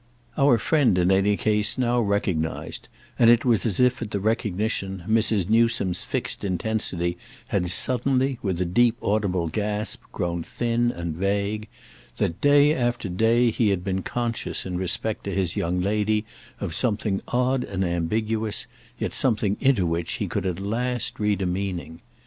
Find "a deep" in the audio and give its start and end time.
8.59-8.97